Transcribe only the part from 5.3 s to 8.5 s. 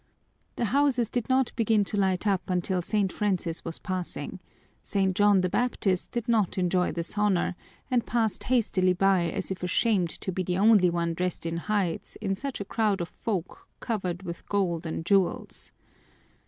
the Baptist did not enjoy this honor and passed